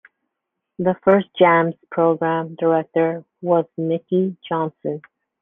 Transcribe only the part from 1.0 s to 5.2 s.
first Jamz program director was Mickey Johnson.